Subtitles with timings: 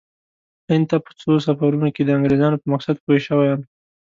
[0.69, 3.61] هند ته په څو سفرونو کې د انګریزانو په مقصد پوه شوی یم.